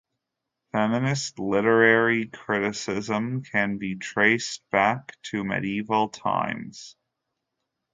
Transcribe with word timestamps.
Feminist 0.71 1.37
literary 1.37 2.25
criticism 2.27 3.43
can 3.43 3.77
be 3.77 3.97
traced 3.97 4.67
back 4.71 5.15
to 5.21 5.43
medieval 5.43 6.09
times. 6.09 6.95